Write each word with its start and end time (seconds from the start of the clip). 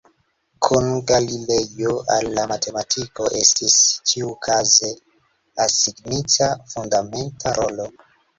Kun 0.67 0.85
Galilejo 1.09 1.91
al 2.15 2.29
la 2.37 2.45
matematiko 2.51 3.27
estis 3.41 3.75
ĉiukaze 4.13 4.91
asignita 5.67 6.51
fundamenta 6.75 7.55
rolo. 7.61 7.89